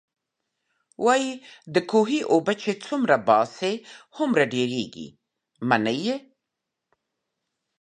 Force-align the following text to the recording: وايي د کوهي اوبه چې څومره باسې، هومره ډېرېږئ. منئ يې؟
وايي 1.05 1.31
د 1.73 1.75
کوهي 1.91 2.19
اوبه 2.31 2.53
چې 2.61 2.71
څومره 2.85 3.15
باسې، 3.27 3.73
هومره 4.15 4.43
ډېرېږئ. 4.53 5.07
منئ 5.69 5.97
يې؟ 6.05 6.17